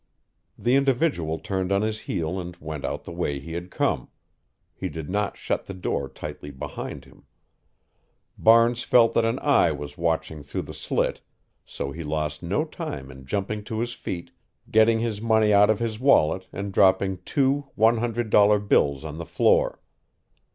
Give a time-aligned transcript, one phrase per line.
[0.57, 4.09] The individual turned on his heel and went out the way he had come.
[4.73, 7.25] He did not shut the door tightly behind him.
[8.35, 11.21] Barnes felt that an eye was watching through the slit,
[11.67, 14.31] so he lost no time in jumping to his feet,
[14.71, 19.19] getting his money out of his wallet and dropping two one hundred dollar bills on
[19.19, 19.79] the floor.